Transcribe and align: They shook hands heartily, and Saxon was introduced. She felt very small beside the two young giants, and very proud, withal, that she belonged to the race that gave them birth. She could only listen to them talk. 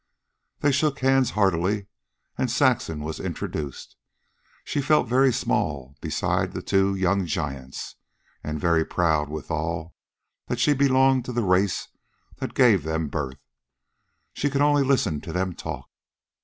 They 0.61 0.71
shook 0.71 0.97
hands 1.01 1.29
heartily, 1.37 1.85
and 2.35 2.49
Saxon 2.49 3.01
was 3.01 3.19
introduced. 3.19 3.97
She 4.63 4.81
felt 4.81 5.07
very 5.07 5.31
small 5.31 5.95
beside 6.01 6.53
the 6.53 6.63
two 6.63 6.95
young 6.95 7.27
giants, 7.27 7.97
and 8.43 8.59
very 8.59 8.83
proud, 8.83 9.29
withal, 9.29 9.93
that 10.47 10.59
she 10.59 10.73
belonged 10.73 11.25
to 11.25 11.31
the 11.31 11.43
race 11.43 11.89
that 12.37 12.55
gave 12.55 12.81
them 12.81 13.09
birth. 13.09 13.45
She 14.33 14.49
could 14.49 14.61
only 14.61 14.81
listen 14.83 15.21
to 15.21 15.31
them 15.31 15.53
talk. 15.53 15.87